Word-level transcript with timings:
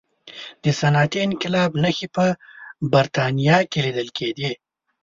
د 0.63 0.65
صنعتي 0.79 1.19
انقلاب 1.27 1.71
نښې 1.83 2.07
په 2.15 2.25
برتانیا 2.93 3.57
کې 3.71 3.79
لیدل 3.85 4.09
کېدې. 4.17 4.49